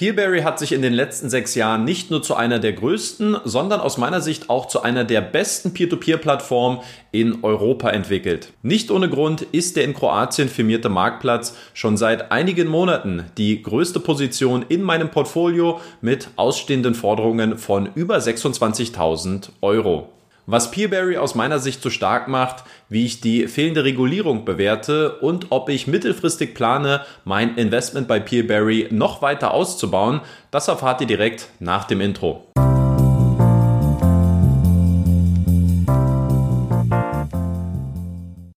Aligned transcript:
Peerberry 0.00 0.40
hat 0.40 0.58
sich 0.58 0.72
in 0.72 0.80
den 0.80 0.94
letzten 0.94 1.28
sechs 1.28 1.54
Jahren 1.54 1.84
nicht 1.84 2.10
nur 2.10 2.22
zu 2.22 2.34
einer 2.34 2.58
der 2.58 2.72
größten, 2.72 3.36
sondern 3.44 3.80
aus 3.80 3.98
meiner 3.98 4.22
Sicht 4.22 4.48
auch 4.48 4.66
zu 4.66 4.80
einer 4.80 5.04
der 5.04 5.20
besten 5.20 5.74
Peer-to-Peer-Plattformen 5.74 6.78
in 7.12 7.44
Europa 7.44 7.90
entwickelt. 7.90 8.54
Nicht 8.62 8.90
ohne 8.90 9.10
Grund 9.10 9.42
ist 9.42 9.76
der 9.76 9.84
in 9.84 9.92
Kroatien 9.92 10.48
firmierte 10.48 10.88
Marktplatz 10.88 11.54
schon 11.74 11.98
seit 11.98 12.32
einigen 12.32 12.66
Monaten 12.66 13.26
die 13.36 13.62
größte 13.62 14.00
Position 14.00 14.64
in 14.66 14.80
meinem 14.80 15.10
Portfolio 15.10 15.82
mit 16.00 16.30
ausstehenden 16.36 16.94
Forderungen 16.94 17.58
von 17.58 17.90
über 17.94 18.16
26.000 18.16 19.50
Euro. 19.60 20.08
Was 20.46 20.70
Peerberry 20.70 21.16
aus 21.16 21.34
meiner 21.34 21.58
Sicht 21.58 21.82
so 21.82 21.90
stark 21.90 22.26
macht, 22.26 22.64
wie 22.88 23.04
ich 23.04 23.20
die 23.20 23.46
fehlende 23.46 23.84
Regulierung 23.84 24.44
bewerte 24.44 25.18
und 25.18 25.46
ob 25.50 25.68
ich 25.68 25.86
mittelfristig 25.86 26.54
plane, 26.54 27.04
mein 27.24 27.56
Investment 27.56 28.08
bei 28.08 28.20
Peerberry 28.20 28.88
noch 28.90 29.22
weiter 29.22 29.52
auszubauen, 29.52 30.20
das 30.50 30.68
erfahrt 30.68 31.00
ihr 31.02 31.06
direkt 31.06 31.48
nach 31.60 31.84
dem 31.84 32.00
Intro. 32.00 32.46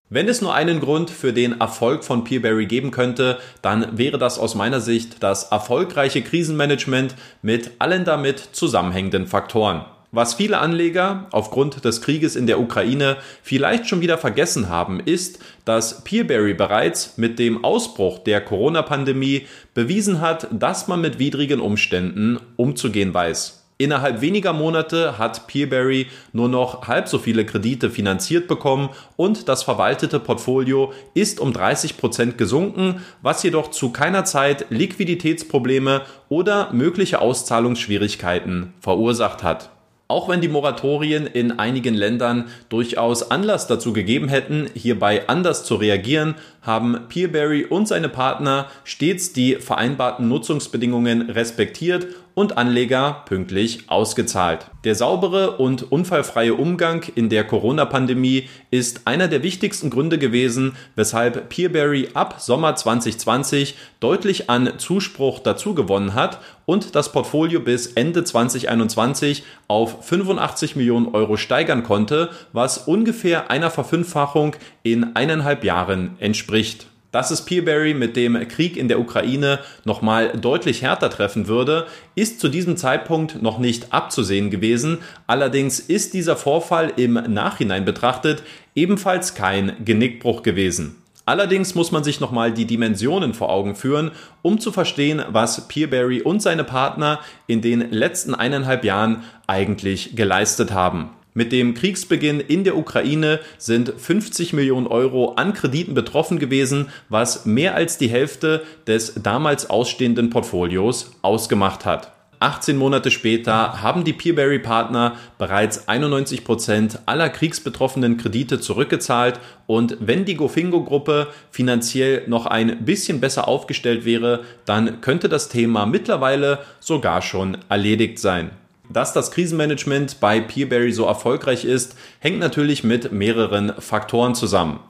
Wenn 0.10 0.28
es 0.28 0.44
nur 0.44 0.54
einen 0.54 0.80
Grund 0.80 1.10
für 1.10 1.34
den 1.34 1.60
Erfolg 1.60 2.04
von 2.04 2.24
Peerberry 2.24 2.68
geben 2.68 2.92
könnte, 2.92 3.40
dann 3.64 3.98
wäre 3.98 4.20
das 4.20 4.38
aus 4.38 4.54
meiner 4.54 4.80
Sicht 4.80 5.24
das 5.24 5.46
erfolgreiche 5.46 6.22
Krisenmanagement 6.22 7.16
mit 7.42 7.72
allen 7.80 8.06
damit 8.06 8.38
zusammenhängenden 8.52 9.26
Faktoren. 9.26 9.86
Was 10.16 10.36
viele 10.36 10.60
Anleger 10.60 11.26
aufgrund 11.32 11.86
des 11.86 12.04
Krieges 12.04 12.36
in 12.36 12.46
der 12.46 12.60
Ukraine 12.60 13.18
vielleicht 13.42 13.88
schon 13.90 14.02
wieder 14.02 14.20
vergessen 14.20 14.70
haben, 14.70 15.00
ist, 15.00 15.40
dass 15.66 16.04
Peerberry 16.04 16.54
bereits 16.54 17.18
mit 17.18 17.40
dem 17.40 17.66
Ausbruch 17.66 18.20
der 18.20 18.40
Corona-Pandemie 18.42 19.48
bewiesen 19.74 20.22
hat, 20.22 20.48
dass 20.52 20.88
man 20.88 21.02
mit 21.02 21.18
widrigen 21.18 21.60
Umständen 21.60 22.40
umzugehen 22.58 23.12
weiß. 23.12 23.66
Innerhalb 23.80 24.22
weniger 24.22 24.54
Monate 24.54 25.18
hat 25.18 25.48
Peerberry 25.48 26.06
nur 26.32 26.48
noch 26.48 26.88
halb 26.88 27.08
so 27.08 27.18
viele 27.18 27.44
Kredite 27.44 27.90
finanziert 27.90 28.48
bekommen 28.48 28.90
und 29.16 29.50
das 29.50 29.64
verwaltete 29.64 30.20
Portfolio 30.20 30.94
ist 31.16 31.40
um 31.40 31.54
30 31.54 31.98
Prozent 31.98 32.38
gesunken, 32.38 33.02
was 33.24 33.42
jedoch 33.42 33.72
zu 33.72 33.92
keiner 33.92 34.26
Zeit 34.26 34.68
Liquiditätsprobleme 34.70 36.04
oder 36.30 36.72
mögliche 36.72 37.20
Auszahlungsschwierigkeiten 37.20 38.76
verursacht 38.80 39.42
hat. 39.42 39.72
Auch 40.14 40.30
wenn 40.30 40.42
die 40.42 40.48
Moratorien 40.48 41.26
in 41.26 41.58
einigen 41.58 41.96
Ländern 41.96 42.50
durchaus 42.70 43.32
Anlass 43.32 43.66
dazu 43.66 43.94
gegeben 43.94 44.28
hätten, 44.28 44.70
hierbei 44.76 45.28
anders 45.28 45.66
zu 45.66 45.74
reagieren, 45.74 46.36
haben 46.62 47.08
Peerberry 47.10 47.66
und 47.66 47.88
seine 47.88 48.10
Partner 48.10 48.68
stets 48.84 49.34
die 49.34 49.56
vereinbarten 49.56 50.28
Nutzungsbedingungen 50.28 51.32
respektiert 51.32 52.06
und 52.36 52.58
Anleger 52.58 53.24
pünktlich 53.26 53.90
ausgezahlt. 53.90 54.68
Der 54.84 54.96
saubere 54.96 55.58
und 55.58 55.92
unfallfreie 55.92 56.54
Umgang 56.54 57.04
in 57.16 57.30
der 57.30 57.44
Corona-Pandemie 57.44 58.50
ist 58.72 59.02
einer 59.06 59.28
der 59.28 59.44
wichtigsten 59.44 59.90
Gründe 59.90 60.18
gewesen, 60.18 60.76
weshalb 60.96 61.50
Peerberry 61.50 62.10
ab 62.14 62.36
Sommer 62.40 62.76
2020 62.76 63.76
deutlich 64.00 64.50
an 64.50 64.74
Zuspruch 64.78 65.40
dazu 65.40 65.76
gewonnen 65.76 66.14
hat 66.14 66.40
und 66.66 66.96
das 66.96 67.12
Portfolio 67.12 67.60
bis 67.60 67.88
Ende 67.88 68.24
2021 68.24 69.44
auf 69.68 70.06
85 70.06 70.76
Millionen 70.76 71.08
Euro 71.14 71.38
steigern 71.38 71.84
konnte, 71.84 72.30
was 72.52 72.80
ungefähr 72.80 73.52
einer 73.52 73.70
Verfünffachung 73.70 74.56
in 74.82 75.16
eineinhalb 75.16 75.64
Jahren 75.64 76.16
entspricht. 76.20 76.88
Dass 77.14 77.30
es 77.30 77.46
Peerberry 77.46 77.94
mit 77.94 78.18
dem 78.18 78.48
Krieg 78.48 78.76
in 78.76 78.88
der 78.88 79.00
Ukraine 79.00 79.60
nochmal 79.86 80.30
deutlich 80.30 80.82
härter 80.82 81.12
treffen 81.12 81.48
würde, 81.48 81.86
ist 82.16 82.40
zu 82.40 82.50
diesem 82.50 82.76
Zeitpunkt 82.76 83.40
noch 83.40 83.60
nicht 83.60 83.94
abzusehen 83.94 84.50
gewesen. 84.50 84.98
Allerdings 85.28 85.80
ist 85.80 86.16
dieser 86.16 86.36
Vorfall 86.36 86.92
im 86.96 87.14
Nachhinein 87.14 87.86
betrachtet 87.86 88.42
ebenfalls 88.74 89.36
kein 89.36 89.74
Genickbruch 89.86 90.42
gewesen. 90.42 90.96
Allerdings 91.26 91.76
muss 91.76 91.92
man 91.92 92.04
sich 92.04 92.20
nochmal 92.20 92.52
die 92.52 92.66
Dimensionen 92.66 93.36
vor 93.36 93.52
Augen 93.52 93.76
führen, 93.76 94.10
um 94.42 94.60
zu 94.60 94.72
verstehen, 94.72 95.22
was 95.30 95.68
Peerberry 95.68 96.24
und 96.24 96.42
seine 96.42 96.64
Partner 96.64 97.20
in 97.46 97.62
den 97.62 97.92
letzten 97.92 98.34
eineinhalb 98.34 98.84
Jahren 98.84 99.24
eigentlich 99.46 100.16
geleistet 100.16 100.72
haben. 100.72 101.12
Mit 101.34 101.52
dem 101.52 101.74
Kriegsbeginn 101.74 102.40
in 102.40 102.64
der 102.64 102.78
Ukraine 102.78 103.40
sind 103.58 103.92
50 103.98 104.54
Millionen 104.54 104.86
Euro 104.86 105.34
an 105.34 105.54
Krediten 105.54 105.96
betroffen 105.96 106.38
gewesen, 106.38 106.90
was 107.10 107.46
mehr 107.46 107.74
als 107.74 107.98
die 107.98 108.08
Hälfte 108.08 108.64
des 108.86 109.16
damals 109.16 109.70
ausstehenden 109.70 110.30
Portfolios 110.30 111.12
ausgemacht 111.24 111.86
hat. 111.86 112.12
18 112.44 112.76
Monate 112.76 113.10
später 113.10 113.82
haben 113.82 114.04
die 114.04 114.12
Peerberry-Partner 114.12 115.16
bereits 115.38 115.88
91 115.88 116.44
Prozent 116.44 117.00
aller 117.06 117.30
kriegsbetroffenen 117.30 118.18
Kredite 118.18 118.60
zurückgezahlt 118.60 119.40
und 119.66 119.98
wenn 120.02 120.26
die 120.26 120.36
Gofingo-Gruppe 120.36 121.30
finanziell 121.52 122.24
noch 122.28 122.46
ein 122.46 122.84
bisschen 122.84 123.22
besser 123.22 123.48
aufgestellt 123.48 124.04
wäre, 124.04 124.42
dann 124.66 125.00
könnte 125.00 125.30
das 125.30 125.48
Thema 125.48 125.86
mittlerweile 125.86 126.60
sogar 126.82 127.22
schon 127.22 127.58
erledigt 127.70 128.20
sein. 128.20 128.52
Dass 128.94 129.12
das 129.12 129.32
Krisenmanagement 129.32 130.20
bei 130.20 130.40
Peerberry 130.40 130.92
so 130.92 131.06
erfolgreich 131.06 131.66
ist, 131.66 131.96
hängt 132.20 132.38
natürlich 132.38 132.84
mit 132.84 133.12
mehreren 133.12 133.74
Faktoren 133.80 134.36
zusammen. 134.36 134.82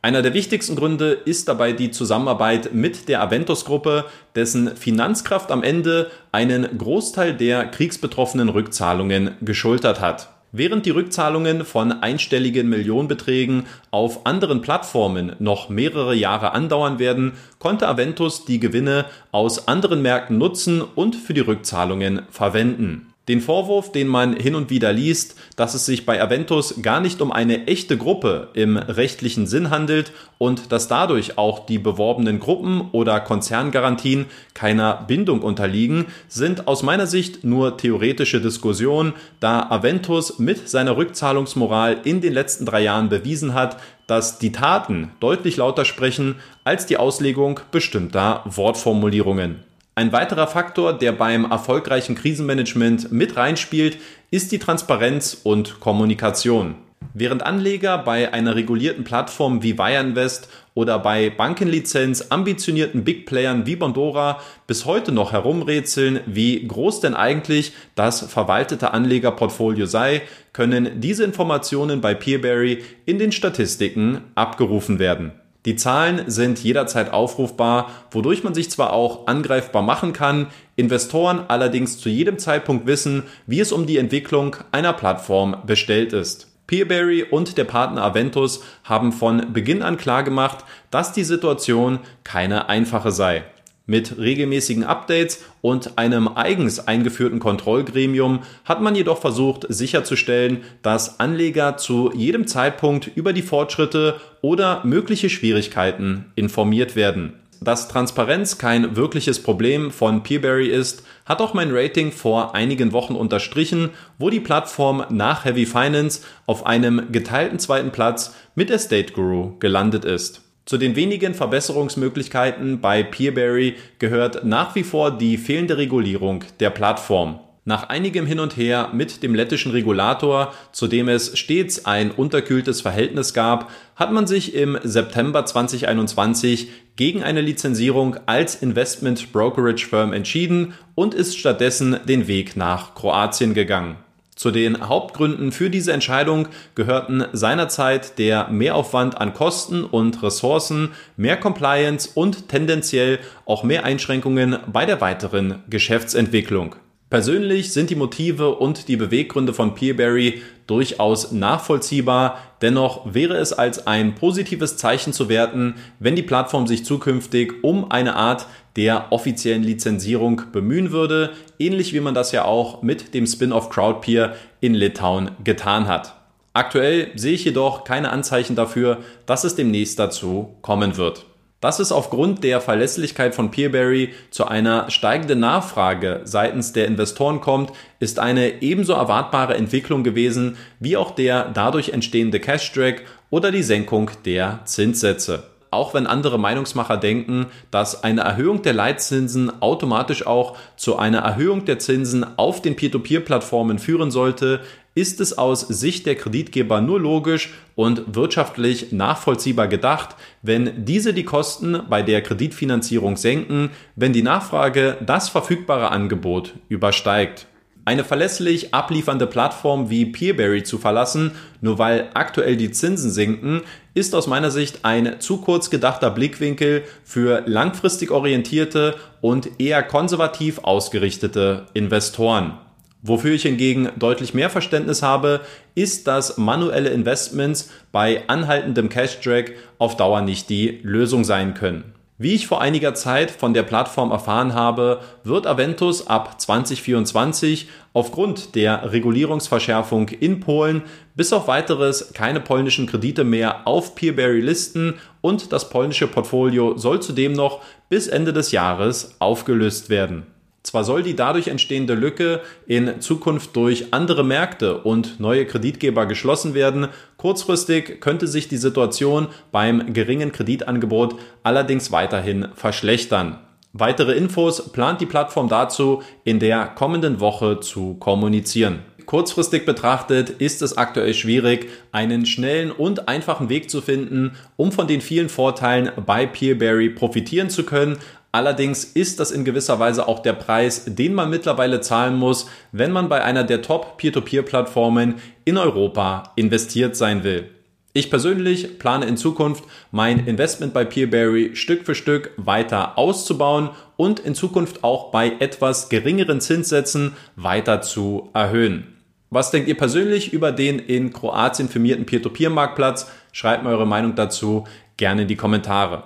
Einer 0.00 0.22
der 0.22 0.32
wichtigsten 0.32 0.76
Gründe 0.76 1.10
ist 1.10 1.48
dabei 1.48 1.72
die 1.72 1.90
Zusammenarbeit 1.90 2.72
mit 2.72 3.08
der 3.08 3.20
Aventus-Gruppe, 3.20 4.04
dessen 4.36 4.76
Finanzkraft 4.76 5.50
am 5.50 5.64
Ende 5.64 6.08
einen 6.30 6.78
Großteil 6.78 7.34
der 7.34 7.64
kriegsbetroffenen 7.64 8.48
Rückzahlungen 8.48 9.32
geschultert 9.40 10.00
hat. 10.00 10.28
Während 10.52 10.86
die 10.86 10.90
Rückzahlungen 10.90 11.64
von 11.64 11.90
einstelligen 11.90 12.68
Millionenbeträgen 12.68 13.66
auf 13.90 14.24
anderen 14.24 14.60
Plattformen 14.60 15.34
noch 15.40 15.68
mehrere 15.68 16.14
Jahre 16.14 16.52
andauern 16.52 17.00
werden, 17.00 17.32
konnte 17.58 17.88
Aventus 17.88 18.44
die 18.44 18.60
Gewinne 18.60 19.06
aus 19.32 19.66
anderen 19.66 20.00
Märkten 20.00 20.38
nutzen 20.38 20.80
und 20.80 21.16
für 21.16 21.34
die 21.34 21.40
Rückzahlungen 21.40 22.22
verwenden. 22.30 23.12
Den 23.28 23.42
Vorwurf, 23.42 23.92
den 23.92 24.08
man 24.08 24.34
hin 24.34 24.54
und 24.54 24.70
wieder 24.70 24.90
liest, 24.90 25.36
dass 25.56 25.74
es 25.74 25.84
sich 25.84 26.06
bei 26.06 26.22
Aventus 26.22 26.80
gar 26.80 27.00
nicht 27.00 27.20
um 27.20 27.30
eine 27.30 27.66
echte 27.66 27.98
Gruppe 27.98 28.48
im 28.54 28.78
rechtlichen 28.78 29.46
Sinn 29.46 29.68
handelt 29.68 30.12
und 30.38 30.72
dass 30.72 30.88
dadurch 30.88 31.36
auch 31.36 31.66
die 31.66 31.78
beworbenen 31.78 32.40
Gruppen 32.40 32.88
oder 32.92 33.20
Konzerngarantien 33.20 34.26
keiner 34.54 35.04
Bindung 35.06 35.42
unterliegen, 35.42 36.06
sind 36.28 36.66
aus 36.66 36.82
meiner 36.82 37.06
Sicht 37.06 37.44
nur 37.44 37.76
theoretische 37.76 38.40
Diskussionen, 38.40 39.12
da 39.40 39.68
Aventus 39.68 40.38
mit 40.38 40.66
seiner 40.68 40.96
Rückzahlungsmoral 40.96 41.98
in 42.04 42.22
den 42.22 42.32
letzten 42.32 42.64
drei 42.64 42.80
Jahren 42.80 43.10
bewiesen 43.10 43.52
hat, 43.52 43.76
dass 44.06 44.38
die 44.38 44.52
Taten 44.52 45.12
deutlich 45.20 45.58
lauter 45.58 45.84
sprechen 45.84 46.36
als 46.64 46.86
die 46.86 46.96
Auslegung 46.96 47.60
bestimmter 47.70 48.42
Wortformulierungen. 48.46 49.67
Ein 49.98 50.12
weiterer 50.12 50.46
Faktor, 50.46 50.96
der 50.96 51.10
beim 51.10 51.50
erfolgreichen 51.50 52.14
Krisenmanagement 52.14 53.10
mit 53.10 53.36
reinspielt, 53.36 53.98
ist 54.30 54.52
die 54.52 54.60
Transparenz 54.60 55.40
und 55.42 55.80
Kommunikation. 55.80 56.76
Während 57.14 57.42
Anleger 57.42 57.98
bei 57.98 58.32
einer 58.32 58.54
regulierten 58.54 59.02
Plattform 59.02 59.64
wie 59.64 59.76
Wireinvest 59.76 60.50
oder 60.74 61.00
bei 61.00 61.30
Bankenlizenz 61.30 62.26
ambitionierten 62.28 63.02
Big 63.02 63.26
Playern 63.26 63.66
wie 63.66 63.74
Bondora 63.74 64.38
bis 64.68 64.84
heute 64.84 65.10
noch 65.10 65.32
herumrätseln, 65.32 66.20
wie 66.26 66.64
groß 66.64 67.00
denn 67.00 67.14
eigentlich 67.14 67.72
das 67.96 68.20
verwaltete 68.20 68.92
Anlegerportfolio 68.92 69.86
sei, 69.86 70.22
können 70.52 71.00
diese 71.00 71.24
Informationen 71.24 72.00
bei 72.00 72.14
Peerberry 72.14 72.84
in 73.04 73.18
den 73.18 73.32
Statistiken 73.32 74.20
abgerufen 74.36 75.00
werden. 75.00 75.32
Die 75.68 75.76
Zahlen 75.76 76.22
sind 76.28 76.64
jederzeit 76.64 77.12
aufrufbar, 77.12 77.90
wodurch 78.10 78.42
man 78.42 78.54
sich 78.54 78.70
zwar 78.70 78.94
auch 78.94 79.26
angreifbar 79.26 79.82
machen 79.82 80.14
kann, 80.14 80.46
Investoren 80.76 81.44
allerdings 81.46 81.98
zu 81.98 82.08
jedem 82.08 82.38
Zeitpunkt 82.38 82.86
wissen, 82.86 83.24
wie 83.46 83.60
es 83.60 83.70
um 83.70 83.84
die 83.84 83.98
Entwicklung 83.98 84.56
einer 84.72 84.94
Plattform 84.94 85.58
bestellt 85.66 86.14
ist. 86.14 86.46
Peerberry 86.66 87.22
und 87.22 87.58
der 87.58 87.64
Partner 87.64 88.02
Aventus 88.02 88.62
haben 88.82 89.12
von 89.12 89.52
Beginn 89.52 89.82
an 89.82 89.98
klargemacht, 89.98 90.64
dass 90.90 91.12
die 91.12 91.24
Situation 91.24 91.98
keine 92.24 92.70
einfache 92.70 93.12
sei. 93.12 93.44
Mit 93.90 94.18
regelmäßigen 94.18 94.84
Updates 94.84 95.42
und 95.62 95.96
einem 95.96 96.28
eigens 96.28 96.86
eingeführten 96.86 97.38
Kontrollgremium 97.38 98.40
hat 98.66 98.82
man 98.82 98.94
jedoch 98.94 99.18
versucht 99.18 99.64
sicherzustellen, 99.70 100.58
dass 100.82 101.20
Anleger 101.20 101.78
zu 101.78 102.12
jedem 102.14 102.46
Zeitpunkt 102.46 103.10
über 103.14 103.32
die 103.32 103.40
Fortschritte 103.40 104.20
oder 104.42 104.82
mögliche 104.84 105.30
Schwierigkeiten 105.30 106.26
informiert 106.34 106.96
werden. 106.96 107.32
Dass 107.62 107.88
Transparenz 107.88 108.58
kein 108.58 108.94
wirkliches 108.94 109.42
Problem 109.42 109.90
von 109.90 110.22
Peerberry 110.22 110.68
ist, 110.68 111.02
hat 111.24 111.40
auch 111.40 111.54
mein 111.54 111.74
Rating 111.74 112.12
vor 112.12 112.54
einigen 112.54 112.92
Wochen 112.92 113.14
unterstrichen, 113.14 113.88
wo 114.18 114.28
die 114.28 114.40
Plattform 114.40 115.06
nach 115.08 115.46
Heavy 115.46 115.64
Finance 115.64 116.20
auf 116.44 116.66
einem 116.66 117.10
geteilten 117.10 117.58
zweiten 117.58 117.90
Platz 117.90 118.34
mit 118.54 118.70
Estate 118.70 119.14
Guru 119.14 119.56
gelandet 119.60 120.04
ist. 120.04 120.42
Zu 120.68 120.76
den 120.76 120.96
wenigen 120.96 121.32
Verbesserungsmöglichkeiten 121.32 122.82
bei 122.82 123.02
Peerberry 123.02 123.76
gehört 123.98 124.44
nach 124.44 124.74
wie 124.74 124.82
vor 124.82 125.16
die 125.16 125.38
fehlende 125.38 125.78
Regulierung 125.78 126.44
der 126.60 126.68
Plattform. 126.68 127.40
Nach 127.64 127.88
einigem 127.88 128.26
Hin 128.26 128.38
und 128.38 128.54
Her 128.58 128.90
mit 128.92 129.22
dem 129.22 129.34
lettischen 129.34 129.72
Regulator, 129.72 130.52
zu 130.72 130.86
dem 130.86 131.08
es 131.08 131.38
stets 131.38 131.86
ein 131.86 132.10
unterkühltes 132.10 132.82
Verhältnis 132.82 133.32
gab, 133.32 133.70
hat 133.96 134.12
man 134.12 134.26
sich 134.26 134.54
im 134.54 134.78
September 134.82 135.46
2021 135.46 136.68
gegen 136.96 137.22
eine 137.22 137.40
Lizenzierung 137.40 138.18
als 138.26 138.56
Investment 138.56 139.32
Brokerage 139.32 139.86
Firm 139.86 140.12
entschieden 140.12 140.74
und 140.94 141.14
ist 141.14 141.38
stattdessen 141.38 141.96
den 142.06 142.26
Weg 142.26 142.58
nach 142.58 142.94
Kroatien 142.94 143.54
gegangen. 143.54 143.96
Zu 144.38 144.52
den 144.52 144.88
Hauptgründen 144.88 145.50
für 145.50 145.68
diese 145.68 145.92
Entscheidung 145.92 146.46
gehörten 146.76 147.24
seinerzeit 147.32 148.20
der 148.20 148.48
Mehraufwand 148.50 149.20
an 149.20 149.34
Kosten 149.34 149.82
und 149.82 150.22
Ressourcen, 150.22 150.92
mehr 151.16 151.36
Compliance 151.36 152.08
und 152.14 152.48
tendenziell 152.48 153.18
auch 153.46 153.64
mehr 153.64 153.84
Einschränkungen 153.84 154.58
bei 154.72 154.86
der 154.86 155.00
weiteren 155.00 155.64
Geschäftsentwicklung. 155.68 156.76
Persönlich 157.10 157.72
sind 157.72 157.90
die 157.90 157.96
Motive 157.96 158.54
und 158.54 158.86
die 158.86 158.96
Beweggründe 158.96 159.52
von 159.52 159.74
Peerberry 159.74 160.40
durchaus 160.68 161.32
nachvollziehbar. 161.32 162.38
Dennoch 162.62 163.12
wäre 163.12 163.36
es 163.36 163.52
als 163.52 163.88
ein 163.88 164.14
positives 164.14 164.76
Zeichen 164.76 165.12
zu 165.12 165.28
werten, 165.28 165.74
wenn 165.98 166.14
die 166.14 166.22
Plattform 166.22 166.68
sich 166.68 166.84
zukünftig 166.84 167.64
um 167.64 167.90
eine 167.90 168.14
Art 168.14 168.46
der 168.76 169.10
offiziellen 169.10 169.64
Lizenzierung 169.64 170.42
bemühen 170.52 170.92
würde, 170.92 171.32
ähnlich 171.58 171.92
wie 171.92 172.00
man 172.00 172.14
das 172.14 172.30
ja 172.30 172.44
auch 172.44 172.82
mit 172.82 173.12
dem 173.14 173.26
Spin-off 173.26 173.70
Crowdpeer 173.70 174.36
in 174.60 174.74
Litauen 174.74 175.32
getan 175.42 175.88
hat. 175.88 176.14
Aktuell 176.52 177.10
sehe 177.16 177.34
ich 177.34 177.44
jedoch 177.44 177.84
keine 177.84 178.10
Anzeichen 178.10 178.54
dafür, 178.54 178.98
dass 179.26 179.44
es 179.44 179.54
demnächst 179.54 179.98
dazu 179.98 180.56
kommen 180.60 180.96
wird. 180.96 181.24
Dass 181.60 181.80
es 181.80 181.90
aufgrund 181.90 182.44
der 182.44 182.60
Verlässlichkeit 182.60 183.34
von 183.34 183.50
Peerberry 183.50 184.14
zu 184.30 184.46
einer 184.46 184.90
steigenden 184.90 185.40
Nachfrage 185.40 186.20
seitens 186.22 186.72
der 186.72 186.86
Investoren 186.86 187.40
kommt, 187.40 187.72
ist 187.98 188.20
eine 188.20 188.62
ebenso 188.62 188.92
erwartbare 188.92 189.54
Entwicklung 189.54 190.04
gewesen 190.04 190.56
wie 190.78 190.96
auch 190.96 191.10
der 191.10 191.50
dadurch 191.50 191.88
entstehende 191.88 192.38
Cash-Drag 192.38 193.00
oder 193.30 193.50
die 193.50 193.64
Senkung 193.64 194.10
der 194.24 194.60
Zinssätze. 194.66 195.57
Auch 195.70 195.92
wenn 195.92 196.06
andere 196.06 196.38
Meinungsmacher 196.38 196.96
denken, 196.96 197.46
dass 197.70 198.02
eine 198.02 198.22
Erhöhung 198.22 198.62
der 198.62 198.72
Leitzinsen 198.72 199.60
automatisch 199.60 200.26
auch 200.26 200.56
zu 200.76 200.96
einer 200.96 201.18
Erhöhung 201.18 201.64
der 201.66 201.78
Zinsen 201.78 202.24
auf 202.38 202.62
den 202.62 202.74
Peer-to-Peer-Plattformen 202.74 203.78
führen 203.78 204.10
sollte, 204.10 204.60
ist 204.94 205.20
es 205.20 205.36
aus 205.36 205.60
Sicht 205.60 206.06
der 206.06 206.16
Kreditgeber 206.16 206.80
nur 206.80 206.98
logisch 206.98 207.52
und 207.76 208.16
wirtschaftlich 208.16 208.90
nachvollziehbar 208.90 209.68
gedacht, 209.68 210.16
wenn 210.42 210.84
diese 210.84 211.14
die 211.14 211.22
Kosten 211.24 211.82
bei 211.88 212.02
der 212.02 212.22
Kreditfinanzierung 212.22 213.16
senken, 213.16 213.70
wenn 213.94 214.12
die 214.12 214.22
Nachfrage 214.22 214.96
das 215.04 215.28
verfügbare 215.28 215.90
Angebot 215.90 216.54
übersteigt. 216.68 217.46
Eine 217.88 218.04
verlässlich 218.04 218.74
abliefernde 218.74 219.26
Plattform 219.26 219.88
wie 219.88 220.04
Peerberry 220.04 220.62
zu 220.62 220.76
verlassen, 220.76 221.32
nur 221.62 221.78
weil 221.78 222.10
aktuell 222.12 222.58
die 222.58 222.70
Zinsen 222.70 223.10
sinken, 223.10 223.62
ist 223.94 224.14
aus 224.14 224.26
meiner 224.26 224.50
Sicht 224.50 224.80
ein 224.82 225.20
zu 225.20 225.38
kurz 225.38 225.70
gedachter 225.70 226.10
Blickwinkel 226.10 226.82
für 227.02 227.44
langfristig 227.46 228.10
orientierte 228.10 228.96
und 229.22 229.58
eher 229.58 229.82
konservativ 229.82 230.58
ausgerichtete 230.58 231.64
Investoren. 231.72 232.58
Wofür 233.00 233.32
ich 233.32 233.44
hingegen 233.44 233.88
deutlich 233.96 234.34
mehr 234.34 234.50
Verständnis 234.50 235.02
habe, 235.02 235.40
ist, 235.74 236.06
dass 236.06 236.36
manuelle 236.36 236.90
Investments 236.90 237.70
bei 237.90 238.22
anhaltendem 238.28 238.90
Cash-Drag 238.90 239.52
auf 239.78 239.96
Dauer 239.96 240.20
nicht 240.20 240.50
die 240.50 240.78
Lösung 240.82 241.24
sein 241.24 241.54
können. 241.54 241.94
Wie 242.20 242.34
ich 242.34 242.48
vor 242.48 242.60
einiger 242.60 242.94
Zeit 242.94 243.30
von 243.30 243.54
der 243.54 243.62
Plattform 243.62 244.10
erfahren 244.10 244.52
habe, 244.52 245.02
wird 245.22 245.46
Aventus 245.46 246.08
ab 246.08 246.40
2024 246.40 247.68
aufgrund 247.92 248.56
der 248.56 248.90
Regulierungsverschärfung 248.90 250.08
in 250.08 250.40
Polen 250.40 250.82
bis 251.14 251.32
auf 251.32 251.46
weiteres 251.46 252.12
keine 252.14 252.40
polnischen 252.40 252.88
Kredite 252.88 253.22
mehr 253.22 253.68
auf 253.68 253.94
Peerberry 253.94 254.40
listen 254.40 254.94
und 255.20 255.52
das 255.52 255.70
polnische 255.70 256.08
Portfolio 256.08 256.76
soll 256.76 257.00
zudem 257.00 257.34
noch 257.34 257.60
bis 257.88 258.08
Ende 258.08 258.32
des 258.32 258.50
Jahres 258.50 259.14
aufgelöst 259.20 259.88
werden. 259.88 260.26
Zwar 260.68 260.84
soll 260.84 261.02
die 261.02 261.16
dadurch 261.16 261.48
entstehende 261.48 261.94
Lücke 261.94 262.42
in 262.66 263.00
Zukunft 263.00 263.56
durch 263.56 263.94
andere 263.94 264.22
Märkte 264.22 264.76
und 264.82 265.18
neue 265.18 265.46
Kreditgeber 265.46 266.04
geschlossen 266.04 266.52
werden, 266.52 266.88
kurzfristig 267.16 268.02
könnte 268.02 268.26
sich 268.26 268.48
die 268.48 268.58
Situation 268.58 269.28
beim 269.50 269.94
geringen 269.94 270.30
Kreditangebot 270.30 271.14
allerdings 271.42 271.90
weiterhin 271.90 272.48
verschlechtern. 272.54 273.38
Weitere 273.72 274.12
Infos 274.12 274.70
plant 274.70 275.00
die 275.00 275.06
Plattform 275.06 275.48
dazu 275.48 276.02
in 276.24 276.38
der 276.38 276.66
kommenden 276.66 277.18
Woche 277.18 277.60
zu 277.60 277.94
kommunizieren. 277.94 278.80
Kurzfristig 279.08 279.64
betrachtet 279.64 280.28
ist 280.28 280.60
es 280.60 280.76
aktuell 280.76 281.14
schwierig, 281.14 281.70
einen 281.92 282.26
schnellen 282.26 282.70
und 282.70 283.08
einfachen 283.08 283.48
Weg 283.48 283.70
zu 283.70 283.80
finden, 283.80 284.32
um 284.56 284.70
von 284.70 284.86
den 284.86 285.00
vielen 285.00 285.30
Vorteilen 285.30 285.90
bei 286.04 286.26
Peerberry 286.26 286.90
profitieren 286.90 287.48
zu 287.48 287.64
können, 287.64 287.96
Allerdings 288.30 288.84
ist 288.84 289.20
das 289.20 289.30
in 289.30 289.44
gewisser 289.44 289.78
Weise 289.78 290.06
auch 290.06 290.18
der 290.20 290.34
Preis, 290.34 290.84
den 290.86 291.14
man 291.14 291.30
mittlerweile 291.30 291.80
zahlen 291.80 292.16
muss, 292.16 292.46
wenn 292.72 292.92
man 292.92 293.08
bei 293.08 293.24
einer 293.24 293.42
der 293.44 293.62
Top 293.62 293.96
Peer-to-Peer-Plattformen 293.96 295.14
in 295.44 295.56
Europa 295.56 296.32
investiert 296.36 296.94
sein 296.94 297.24
will. 297.24 297.48
Ich 297.94 298.10
persönlich 298.10 298.78
plane 298.78 299.06
in 299.06 299.16
Zukunft 299.16 299.64
mein 299.90 300.26
Investment 300.26 300.74
bei 300.74 300.84
Peerberry 300.84 301.56
Stück 301.56 301.86
für 301.86 301.94
Stück 301.94 302.30
weiter 302.36 302.98
auszubauen 302.98 303.70
und 303.96 304.20
in 304.20 304.34
Zukunft 304.34 304.84
auch 304.84 305.10
bei 305.10 305.32
etwas 305.40 305.88
geringeren 305.88 306.40
Zinssätzen 306.40 307.16
weiter 307.34 307.80
zu 307.80 308.28
erhöhen. 308.34 308.98
Was 309.30 309.50
denkt 309.50 309.68
ihr 309.68 309.76
persönlich 309.76 310.32
über 310.32 310.52
den 310.52 310.78
in 310.78 311.12
Kroatien 311.12 311.68
firmierten 311.68 312.06
Peer-to-Peer-Marktplatz? 312.06 313.10
Schreibt 313.32 313.64
mir 313.64 313.70
eure 313.70 313.86
Meinung 313.86 314.14
dazu 314.14 314.64
gerne 314.96 315.22
in 315.22 315.28
die 315.28 315.36
Kommentare. 315.36 316.04